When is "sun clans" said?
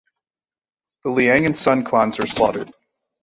1.55-2.17